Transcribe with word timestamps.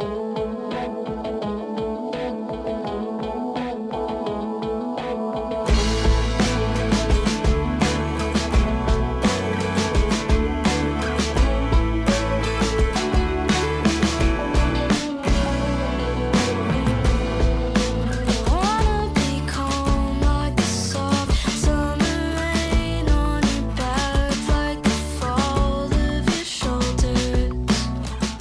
Oh. 0.00 0.27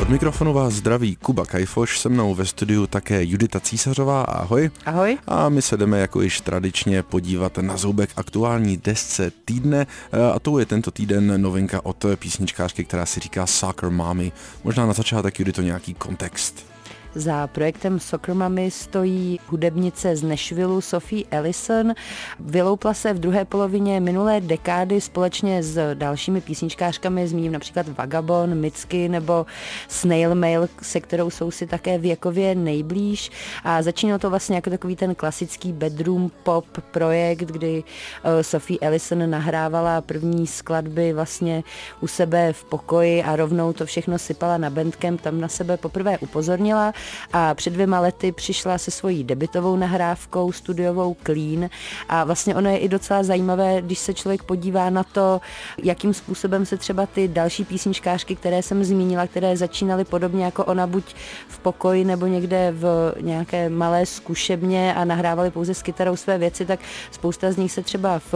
Od 0.07 0.11
mikrofonu 0.11 0.53
vás 0.53 0.73
zdraví 0.73 1.15
Kuba 1.15 1.45
Kajfoš, 1.45 1.99
se 1.99 2.09
mnou 2.09 2.35
ve 2.35 2.45
studiu 2.45 2.87
také 2.87 3.23
Judita 3.23 3.59
Císařová, 3.59 4.21
ahoj. 4.21 4.69
Ahoj. 4.85 5.17
A 5.27 5.49
my 5.49 5.61
se 5.61 5.77
jdeme 5.77 5.99
jako 5.99 6.21
již 6.21 6.41
tradičně 6.41 7.03
podívat 7.03 7.57
na 7.57 7.77
zoubek 7.77 8.09
aktuální 8.15 8.77
desce 8.77 9.31
týdne 9.45 9.87
eh, 10.11 10.31
a 10.31 10.39
to 10.39 10.59
je 10.59 10.65
tento 10.65 10.91
týden 10.91 11.41
novinka 11.41 11.85
od 11.85 12.05
písničkářky, 12.15 12.85
která 12.85 13.05
si 13.05 13.19
říká 13.19 13.45
Soccer 13.45 13.89
Mommy. 13.89 14.31
Možná 14.63 14.85
na 14.85 14.93
začátek, 14.93 15.39
Judito, 15.39 15.61
nějaký 15.61 15.93
kontext. 15.93 16.76
Za 17.17 17.47
projektem 17.47 17.99
Soccer 17.99 18.35
Mommy 18.35 18.71
stojí 18.71 19.39
hudebnice 19.47 20.15
z 20.15 20.23
Nashvilleu 20.23 20.81
Sophie 20.81 21.25
Ellison. 21.31 21.93
Vyloupla 22.39 22.93
se 22.93 23.13
v 23.13 23.19
druhé 23.19 23.45
polovině 23.45 23.99
minulé 23.99 24.41
dekády 24.41 25.01
společně 25.01 25.63
s 25.63 25.95
dalšími 25.95 26.41
písničkářkami, 26.41 27.27
zmíním 27.27 27.51
například 27.51 27.87
Vagabond, 27.97 28.53
Mitski 28.53 29.09
nebo 29.09 29.45
Snail 29.87 30.35
Mail, 30.35 30.69
se 30.81 30.99
kterou 30.99 31.29
jsou 31.29 31.51
si 31.51 31.67
také 31.67 31.97
věkově 31.97 32.55
nejblíž. 32.55 33.31
A 33.63 33.81
začínalo 33.81 34.19
to 34.19 34.29
vlastně 34.29 34.55
jako 34.55 34.69
takový 34.69 34.95
ten 34.95 35.15
klasický 35.15 35.73
bedroom 35.73 36.31
pop 36.43 36.65
projekt, 36.91 37.39
kdy 37.39 37.83
eh, 38.23 38.43
Sophie 38.43 38.79
Ellison 38.81 39.29
nahrávala 39.29 40.01
první 40.01 40.47
skladby 40.47 41.13
vlastně 41.13 41.63
u 42.01 42.07
sebe 42.07 42.53
v 42.53 42.63
pokoji 42.63 43.23
a 43.23 43.35
rovnou 43.35 43.73
to 43.73 43.85
všechno 43.85 44.19
sypala 44.19 44.57
na 44.57 44.69
Bandcamp, 44.69 45.21
tam 45.21 45.41
na 45.41 45.47
sebe 45.47 45.77
poprvé 45.77 46.17
upozornila 46.17 46.93
a 47.33 47.53
před 47.53 47.73
dvěma 47.73 47.99
lety 47.99 48.31
přišla 48.31 48.77
se 48.77 48.91
svojí 48.91 49.23
debitovou 49.23 49.75
nahrávkou 49.75 50.51
studiovou 50.51 51.15
Clean. 51.25 51.69
A 52.09 52.23
vlastně 52.23 52.55
ono 52.55 52.69
je 52.69 52.77
i 52.77 52.89
docela 52.89 53.23
zajímavé, 53.23 53.81
když 53.81 53.99
se 53.99 54.13
člověk 54.13 54.43
podívá 54.43 54.89
na 54.89 55.03
to, 55.03 55.41
jakým 55.83 56.13
způsobem 56.13 56.65
se 56.65 56.77
třeba 56.77 57.05
ty 57.05 57.27
další 57.27 57.65
písničkářky, 57.65 58.35
které 58.35 58.63
jsem 58.63 58.83
zmínila, 58.83 59.27
které 59.27 59.57
začínaly 59.57 60.05
podobně 60.05 60.45
jako 60.45 60.65
ona, 60.65 60.87
buď 60.87 61.15
v 61.47 61.59
pokoji 61.59 62.05
nebo 62.05 62.25
někde 62.25 62.71
v 62.71 63.13
nějaké 63.21 63.69
malé 63.69 64.05
zkušebně 64.05 64.93
a 64.93 65.05
nahrávali 65.05 65.51
pouze 65.51 65.73
s 65.73 65.81
kytarou 65.81 66.15
své 66.15 66.37
věci, 66.37 66.65
tak 66.65 66.79
spousta 67.11 67.51
z 67.51 67.57
nich 67.57 67.71
se 67.71 67.81
třeba 67.81 68.19
v 68.19 68.33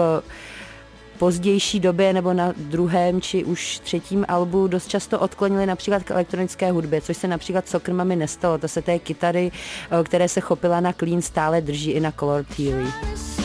pozdější 1.22 1.80
době 1.80 2.14
nebo 2.14 2.34
na 2.34 2.54
druhém 2.58 3.22
či 3.22 3.44
už 3.44 3.80
třetím 3.80 4.26
albu 4.28 4.68
dost 4.68 4.88
často 4.88 5.20
odklonili 5.20 5.66
například 5.66 6.04
k 6.04 6.12
elektronické 6.12 6.72
hudbě, 6.72 7.02
což 7.02 7.18
se 7.18 7.28
například 7.28 7.70
Soccer 7.70 7.94
nestalo. 7.94 8.58
To 8.58 8.68
se 8.68 8.82
té 8.82 9.00
kytary, 9.00 9.52
eh, 9.92 10.04
které 10.04 10.30
se 10.30 10.42
chopila 10.42 10.80
na 10.80 10.94
Clean, 10.94 11.22
stále 11.22 11.62
drží 11.62 11.92
i 11.92 12.00
na 12.00 12.12
Color 12.12 12.46
Theory. 12.58 13.41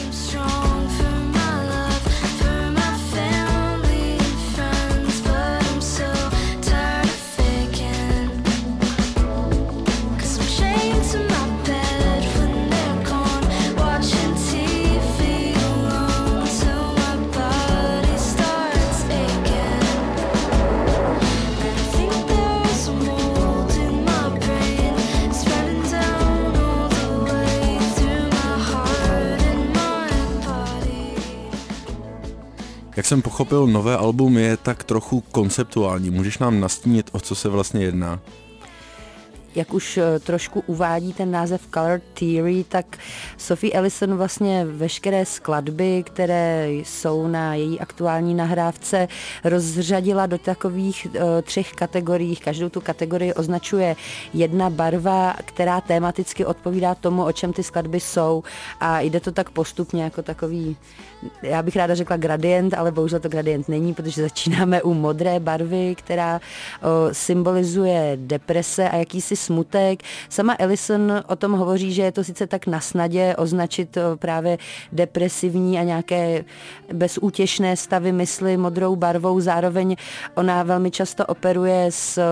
Jak 33.06 33.08
jsem 33.08 33.22
pochopil, 33.22 33.66
nové 33.66 33.96
album 33.96 34.38
je 34.38 34.56
tak 34.56 34.84
trochu 34.84 35.20
konceptuální. 35.20 36.10
Můžeš 36.10 36.38
nám 36.38 36.60
nastínit, 36.60 37.10
o 37.12 37.20
co 37.20 37.34
se 37.34 37.48
vlastně 37.48 37.84
jedná? 37.84 38.20
Jak 39.56 39.74
už 39.74 39.98
eh, 39.98 40.18
trošku 40.18 40.62
uvádí 40.66 41.12
ten 41.12 41.30
název 41.30 41.68
Color 41.74 42.00
Theory, 42.14 42.64
tak 42.68 42.98
Sophie 43.36 43.72
Ellison 43.72 44.16
vlastně 44.16 44.64
veškeré 44.64 45.26
skladby, 45.26 46.02
které 46.06 46.68
jsou 46.70 47.26
na 47.26 47.54
její 47.54 47.80
aktuální 47.80 48.34
nahrávce, 48.34 49.08
rozřadila 49.44 50.26
do 50.26 50.38
takových 50.38 51.06
uh, 51.10 51.20
třech 51.42 51.72
kategorií. 51.72 52.36
Každou 52.36 52.68
tu 52.68 52.80
kategorii 52.80 53.34
označuje 53.34 53.96
jedna 54.34 54.70
barva, 54.70 55.34
která 55.44 55.80
tematicky 55.80 56.44
odpovídá 56.44 56.94
tomu, 56.94 57.24
o 57.24 57.32
čem 57.32 57.52
ty 57.52 57.62
skladby 57.62 58.00
jsou 58.00 58.42
a 58.80 59.00
jde 59.00 59.20
to 59.20 59.32
tak 59.32 59.50
postupně 59.50 60.04
jako 60.04 60.22
takový, 60.22 60.76
já 61.42 61.62
bych 61.62 61.76
ráda 61.76 61.94
řekla 61.94 62.16
gradient, 62.16 62.74
ale 62.74 62.92
bohužel 62.92 63.20
to 63.20 63.28
gradient 63.28 63.68
není, 63.68 63.94
protože 63.94 64.22
začínáme 64.28 64.82
u 64.82 64.94
modré 64.94 65.40
barvy, 65.40 65.94
která 65.94 66.34
uh, 66.34 67.12
symbolizuje 67.12 68.18
deprese 68.20 68.88
a 68.88 68.96
jakýsi 68.96 69.36
smutek. 69.46 70.02
Sama 70.28 70.56
Ellison 70.58 71.22
o 71.28 71.36
tom 71.36 71.52
hovoří, 71.52 71.92
že 71.92 72.02
je 72.02 72.12
to 72.12 72.24
sice 72.24 72.46
tak 72.46 72.66
na 72.66 72.80
snadě 72.80 73.36
označit 73.38 73.96
eh, 73.96 74.02
právě 74.16 74.58
depresivní 74.92 75.78
a 75.78 75.82
nějaké 75.82 76.44
bezútěšné 76.92 77.76
stavy 77.76 78.12
mysli 78.12 78.56
modrou 78.56 78.96
barvou, 78.96 79.40
zároveň 79.40 79.96
ona 80.34 80.62
velmi 80.62 80.90
často 80.90 81.26
operuje 81.26 81.86
s 81.90 82.18
eh, 82.18 82.24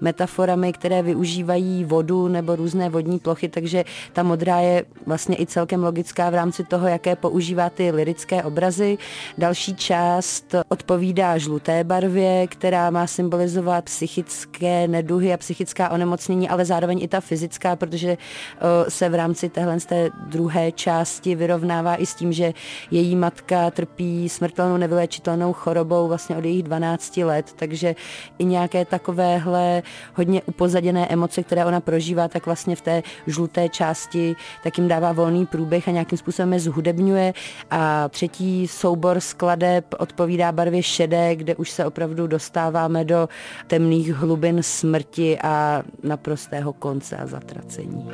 metaforami, 0.00 0.72
které 0.72 1.02
využívají 1.02 1.84
vodu 1.84 2.28
nebo 2.28 2.56
různé 2.56 2.90
vodní 2.90 3.18
plochy, 3.18 3.48
takže 3.48 3.84
ta 4.12 4.22
modrá 4.22 4.60
je 4.60 4.84
vlastně 5.06 5.36
i 5.36 5.46
celkem 5.46 5.84
logická 5.84 6.30
v 6.30 6.34
rámci 6.34 6.64
toho, 6.64 6.88
jaké 6.88 7.16
používá 7.16 7.70
ty 7.70 7.90
lirické 7.90 8.42
obrazy. 8.42 8.98
Další 9.38 9.74
část 9.76 10.54
odpovídá 10.68 11.38
žluté 11.38 11.84
barvě, 11.84 12.46
která 12.46 12.90
má 12.90 13.06
symbolizovat 13.06 13.84
psychické 13.84 14.88
neduhy 14.88 15.32
a 15.32 15.36
psychická 15.36 15.90
onemocnění, 15.90 16.48
ale 16.56 16.64
zároveň 16.64 17.02
i 17.02 17.08
ta 17.08 17.20
fyzická, 17.20 17.76
protože 17.76 18.16
eh, 18.16 18.90
se 18.90 19.08
v 19.08 19.14
rámci 19.14 19.48
téhle 19.48 19.80
z 19.80 19.86
té 19.86 20.10
druhé 20.26 20.72
části 20.72 21.34
vyrovnává 21.34 21.96
i 21.96 22.06
s 22.06 22.14
tím, 22.14 22.32
že 22.32 22.52
její 22.90 23.16
matka 23.16 23.70
trpí 23.70 24.28
smrtelnou 24.28 24.76
nevyléčitelnou 24.76 25.52
chorobou 25.52 26.08
vlastně 26.08 26.36
od 26.36 26.44
jejich 26.44 26.62
12 26.62 27.16
let, 27.16 27.52
takže 27.56 27.94
i 28.38 28.44
nějaké 28.44 28.84
takovéhle 28.84 29.82
hodně 30.14 30.42
upozaděné 30.42 31.06
emoce, 31.08 31.42
které 31.42 31.64
ona 31.64 31.80
prožívá, 31.80 32.28
tak 32.28 32.46
vlastně 32.46 32.76
v 32.76 32.80
té 32.80 33.02
žluté 33.26 33.68
části 33.68 34.36
tak 34.62 34.78
jim 34.78 34.88
dává 34.88 35.12
volný 35.12 35.46
průběh 35.46 35.88
a 35.88 35.90
nějakým 35.90 36.18
způsobem 36.18 36.52
je 36.52 36.60
zhudebňuje. 36.60 37.34
A 37.70 38.08
třetí 38.08 38.68
soubor 38.68 39.20
skladeb 39.20 39.84
odpovídá 39.98 40.52
barvě 40.52 40.82
šedé, 40.82 41.36
kde 41.36 41.54
už 41.54 41.70
se 41.70 41.84
opravdu 41.84 42.26
dostáváme 42.26 43.04
do 43.04 43.28
temných 43.66 44.14
hlubin 44.14 44.62
smrti 44.62 45.38
a 45.42 45.82
naprostého 46.46 46.72
konce 46.72 47.16
a 47.16 47.26
zatracení. 47.26 48.10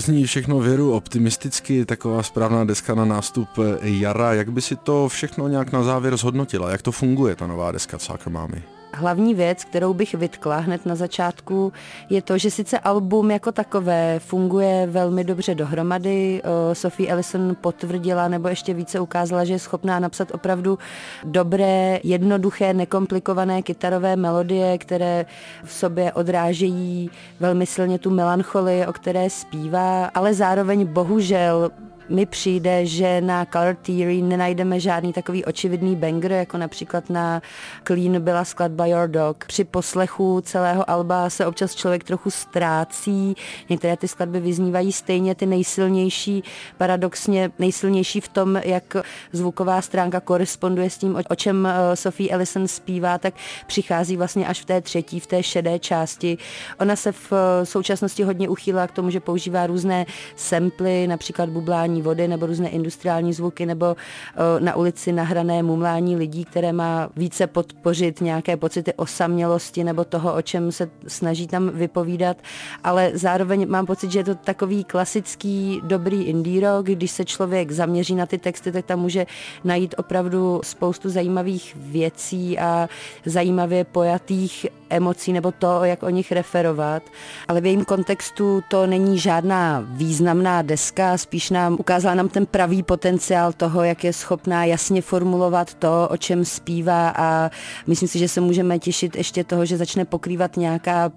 Zní 0.00 0.24
všechno 0.24 0.60
věru 0.60 0.92
optimisticky, 0.92 1.84
taková 1.84 2.22
správná 2.22 2.64
deska 2.64 2.94
na 2.94 3.04
nástup 3.04 3.48
jara. 3.82 4.34
Jak 4.34 4.52
by 4.52 4.60
si 4.62 4.76
to 4.76 5.08
všechno 5.08 5.48
nějak 5.48 5.72
na 5.72 5.82
závěr 5.82 6.16
zhodnotila? 6.16 6.70
Jak 6.70 6.82
to 6.82 6.92
funguje, 6.92 7.36
ta 7.36 7.46
nová 7.46 7.72
deska 7.72 7.98
Soccer 7.98 8.32
Mommy? 8.32 8.77
Hlavní 8.98 9.34
věc, 9.34 9.64
kterou 9.64 9.94
bych 9.94 10.14
vytkla 10.14 10.56
hned 10.56 10.86
na 10.86 10.94
začátku, 10.94 11.72
je 12.10 12.22
to, 12.22 12.38
že 12.38 12.50
sice 12.50 12.78
album 12.78 13.30
jako 13.30 13.52
takové 13.52 14.18
funguje 14.18 14.86
velmi 14.86 15.24
dobře 15.24 15.54
dohromady. 15.54 16.42
Sophie 16.72 17.10
Ellison 17.10 17.56
potvrdila 17.60 18.28
nebo 18.28 18.48
ještě 18.48 18.74
více 18.74 19.00
ukázala, 19.00 19.44
že 19.44 19.52
je 19.52 19.58
schopná 19.58 19.98
napsat 19.98 20.28
opravdu 20.34 20.78
dobré, 21.24 22.00
jednoduché, 22.04 22.74
nekomplikované 22.74 23.62
kytarové 23.62 24.16
melodie, 24.16 24.78
které 24.78 25.26
v 25.64 25.72
sobě 25.72 26.12
odrážejí 26.12 27.10
velmi 27.40 27.66
silně 27.66 27.98
tu 27.98 28.10
melancholii, 28.10 28.86
o 28.86 28.92
které 28.92 29.30
zpívá, 29.30 30.06
ale 30.06 30.34
zároveň 30.34 30.86
bohužel 30.86 31.70
mi 32.08 32.26
přijde, 32.26 32.86
že 32.86 33.20
na 33.20 33.44
Color 33.44 33.74
Theory 33.74 34.22
nenajdeme 34.22 34.80
žádný 34.80 35.12
takový 35.12 35.44
očividný 35.44 35.96
banger, 35.96 36.32
jako 36.32 36.58
například 36.58 37.10
na 37.10 37.42
Clean 37.86 38.20
byla 38.20 38.44
skladba 38.44 38.86
Your 38.86 39.08
Dog. 39.08 39.44
Při 39.46 39.64
poslechu 39.64 40.40
celého 40.40 40.90
alba 40.90 41.30
se 41.30 41.46
občas 41.46 41.74
člověk 41.74 42.04
trochu 42.04 42.30
ztrácí, 42.30 43.34
některé 43.68 43.96
ty 43.96 44.08
skladby 44.08 44.40
vyznívají 44.40 44.92
stejně, 44.92 45.34
ty 45.34 45.46
nejsilnější, 45.46 46.44
paradoxně 46.76 47.50
nejsilnější 47.58 48.20
v 48.20 48.28
tom, 48.28 48.56
jak 48.56 48.96
zvuková 49.32 49.82
stránka 49.82 50.20
koresponduje 50.20 50.90
s 50.90 50.98
tím, 50.98 51.16
o 51.30 51.34
čem 51.34 51.66
eh, 51.66 51.96
Sophie 51.96 52.30
Ellison 52.30 52.68
zpívá, 52.68 53.18
tak 53.18 53.34
přichází 53.66 54.16
vlastně 54.16 54.46
až 54.46 54.62
v 54.62 54.64
té 54.64 54.80
třetí, 54.80 55.20
v 55.20 55.26
té 55.26 55.42
šedé 55.42 55.78
části. 55.78 56.38
Ona 56.80 56.96
se 56.96 57.12
v 57.12 57.32
eh, 57.32 57.66
současnosti 57.66 58.22
hodně 58.22 58.48
uchýlila 58.48 58.86
k 58.86 58.92
tomu, 58.92 59.10
že 59.10 59.20
používá 59.20 59.66
různé 59.66 60.06
samply, 60.36 61.06
například 61.06 61.48
bublání 61.48 61.97
mumlání 61.98 62.02
vody 62.02 62.28
nebo 62.28 62.46
různé 62.46 62.68
industriální 62.68 63.32
zvuky 63.32 63.66
nebo 63.66 63.96
eh, 63.96 64.60
na 64.60 64.76
ulici 64.76 65.12
nahrané 65.12 65.62
mumlání 65.62 66.16
lidí, 66.16 66.44
které 66.44 66.72
má 66.72 67.10
více 67.16 67.46
podpořit 67.46 68.20
nějaké 68.20 68.56
pocity 68.56 68.92
osamělosti 68.94 69.84
nebo 69.84 70.04
toho, 70.04 70.34
o 70.34 70.42
čem 70.42 70.72
se 70.72 70.90
snaží 71.06 71.46
tam 71.46 71.70
vypovídat, 71.70 72.36
ale 72.84 73.10
zároveň 73.14 73.68
mám 73.68 73.86
pocit, 73.86 74.10
že 74.12 74.18
je 74.18 74.24
to 74.24 74.34
takový 74.34 74.84
klasický 74.84 75.80
dobrý 75.84 76.22
indie 76.24 76.60
rock, 76.60 76.86
když 76.86 77.10
se 77.10 77.24
člověk 77.24 77.70
zaměří 77.70 78.14
na 78.14 78.26
ty 78.26 78.38
texty, 78.38 78.72
tak 78.72 78.86
tam 78.86 79.00
může 79.00 79.26
najít 79.64 79.94
opravdu 79.98 80.60
spoustu 80.64 81.10
zajímavých 81.10 81.76
věcí 81.76 82.58
a 82.58 82.88
zajímavě 83.26 83.84
pojatých 83.84 84.66
emocí 84.90 85.32
nebo 85.32 85.52
to, 85.52 85.84
jak 85.84 86.02
o 86.02 86.10
nich 86.10 86.32
referovat. 86.32 87.02
Ale 87.48 87.60
v 87.60 87.66
jejím 87.66 87.84
kontextu 87.84 88.60
to 88.68 88.86
není 88.86 89.18
žádná 89.18 89.84
významná 89.86 90.62
deska, 90.62 91.18
spíš 91.18 91.50
nám 91.50 91.76
ukázala 91.88 92.14
nám 92.14 92.28
ten 92.28 92.46
pravý 92.46 92.82
potenciál 92.82 93.52
toho, 93.52 93.84
jak 93.84 94.04
je 94.04 94.12
schopná 94.12 94.64
jasně 94.64 95.02
formulovat 95.02 95.74
to, 95.74 96.08
o 96.10 96.16
čem 96.16 96.44
zpívá 96.44 97.08
a 97.16 97.50
myslím 97.86 98.08
si, 98.08 98.18
že 98.18 98.28
se 98.28 98.40
můžeme 98.40 98.78
těšit 98.78 99.16
ještě 99.16 99.44
toho, 99.44 99.64
že 99.64 99.76
začne 99.76 100.04
pokrývat 100.04 100.56
nějaká 100.56 101.12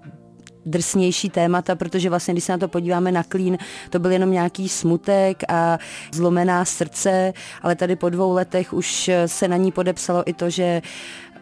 drsnější 0.66 1.30
témata, 1.30 1.74
protože 1.74 2.10
vlastně, 2.10 2.34
když 2.34 2.44
se 2.44 2.52
na 2.52 2.58
to 2.58 2.68
podíváme 2.68 3.12
na 3.12 3.22
klín, 3.22 3.58
to 3.90 3.98
byl 3.98 4.10
jenom 4.10 4.30
nějaký 4.30 4.68
smutek 4.68 5.42
a 5.48 5.78
zlomená 6.12 6.64
srdce, 6.64 7.32
ale 7.62 7.76
tady 7.76 7.96
po 7.96 8.08
dvou 8.08 8.32
letech 8.32 8.72
už 8.72 9.10
se 9.26 9.48
na 9.48 9.56
ní 9.56 9.72
podepsalo 9.72 10.22
i 10.26 10.32
to, 10.32 10.50
že 10.50 10.82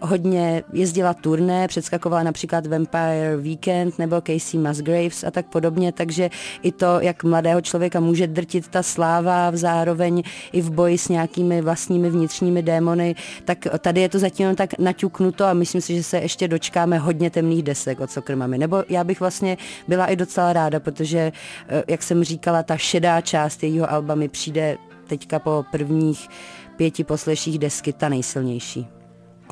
hodně 0.00 0.62
jezdila 0.73 1.14
turné, 1.14 1.69
předskakovala 1.69 2.23
například 2.23 2.67
Vampire 2.67 3.37
Weekend 3.37 3.99
nebo 3.99 4.20
Casey 4.26 4.61
Musgraves 4.61 5.25
a 5.25 5.31
tak 5.31 5.47
podobně, 5.47 5.93
takže 5.93 6.31
i 6.62 6.73
to, 6.73 7.00
jak 7.00 7.25
mladého 7.25 7.61
člověka 7.61 8.00
může 8.00 8.26
drtit 8.26 8.69
ta 8.69 8.82
sláva 8.82 9.50
v 9.50 9.56
zároveň 9.56 10.23
i 10.52 10.61
v 10.61 10.70
boji 10.70 10.99
s 10.99 11.08
nějakými 11.08 11.62
vlastními 11.62 12.11
vnitřními 12.11 12.62
démony, 12.62 13.14
tak 13.44 13.58
tady 13.79 14.00
je 14.00 14.08
to 14.08 14.19
zatím 14.19 14.56
tak 14.56 14.79
naťuknuto 14.79 15.44
a 15.44 15.55
myslím 15.55 15.81
si, 15.81 15.97
že 15.97 16.02
se 16.02 16.19
ještě 16.19 16.49
dočkáme 16.49 16.99
hodně 16.99 17.31
temných 17.31 17.62
desek 17.62 18.00
od 18.00 18.11
Sokrmami. 18.11 18.58
Nebo 18.58 18.85
já 18.88 19.05
bych 19.05 19.20
vlastně 19.20 19.56
byla 19.88 20.06
i 20.06 20.17
docela 20.17 20.52
ráda, 20.52 20.81
protože, 20.81 21.32
eh, 21.69 21.82
jak 21.88 22.02
jsem 22.02 22.25
říkala, 22.25 22.62
ta 22.62 22.76
šedá 22.76 23.20
část 23.20 23.62
jejího 23.62 23.93
alba 23.93 24.14
mi 24.14 24.29
přijde 24.29 24.79
teďka 25.06 25.38
po 25.38 25.64
prvních 25.70 26.29
pěti 26.76 27.05
posleších 27.05 27.58
desky 27.58 27.93
ta 27.93 28.08
nejsilnější. 28.08 29.00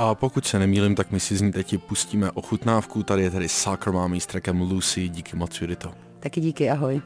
A 0.01 0.15
pokud 0.15 0.47
se 0.47 0.59
nemýlim, 0.59 0.95
tak 0.95 1.11
my 1.11 1.21
si 1.21 1.37
z 1.37 1.41
ní 1.43 1.53
teď 1.53 1.79
pustíme 1.79 2.31
ochutnávku. 2.31 3.03
Tady 3.03 3.23
je 3.23 3.31
tedy 3.31 3.49
Soccer 3.49 3.93
Mommy 3.93 4.21
s 4.21 4.27
trackem 4.27 4.61
Lucy. 4.61 5.09
Díky 5.09 5.37
moc, 5.37 5.61
Judito. 5.61 5.95
Taky 6.21 6.41
díky, 6.41 6.71
ahoj. 6.71 7.03